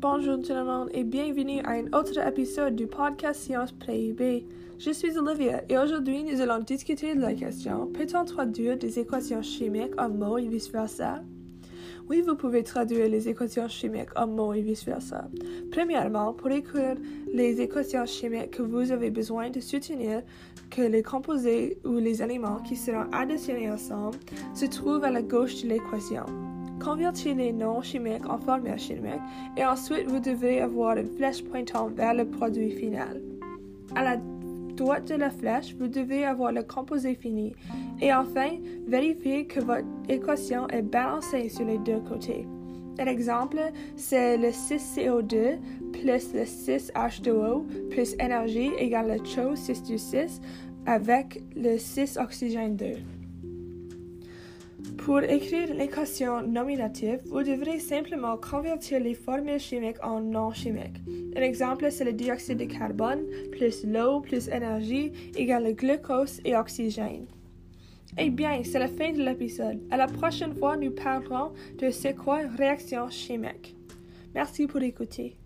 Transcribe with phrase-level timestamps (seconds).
[0.00, 4.46] Bonjour tout le monde et bienvenue à un autre épisode du podcast Sciences PIB.
[4.78, 9.42] Je suis Olivia et aujourd'hui nous allons discuter de la question peut-on traduire des équations
[9.42, 11.22] chimiques en mots et vice-versa?
[12.08, 15.28] Oui, vous pouvez traduire les équations chimiques en mots et vice-versa.
[15.70, 16.96] Premièrement, pour écrire
[17.34, 20.22] les équations chimiques que vous avez besoin de soutenir
[20.70, 24.16] que les composés ou les éléments qui seront additionnés ensemble
[24.54, 26.24] se trouvent à la gauche de l'équation.
[26.82, 29.20] Convertissez les noms chimiques en formule chimique
[29.56, 33.20] et ensuite vous devez avoir une flèche pointant vers le produit final.
[33.94, 34.16] À la
[34.76, 37.54] droite de la flèche, vous devez avoir le composé fini.
[38.00, 38.48] Et enfin,
[38.88, 42.46] vérifiez que votre équation est balancée sur les deux côtés.
[42.98, 43.60] Un exemple,
[43.96, 45.58] c'est le 6CO2
[45.92, 50.40] plus le 6H2O plus énergie égale le CHO 6 du 6
[50.86, 53.19] avec le 6 oxygène 2.
[54.98, 61.00] Pour écrire l'équation nominative, vous devrez simplement convertir les formules chimiques en noms chimiques.
[61.36, 66.56] Un exemple, c'est le dioxyde de carbone plus l'eau plus énergie égale le glucose et
[66.56, 67.26] oxygène.
[68.18, 69.80] Eh bien, c'est la fin de l'épisode.
[69.90, 73.76] À la prochaine fois, nous parlerons de ce qu'est une réaction chimique.
[74.34, 75.36] Merci pour écouter.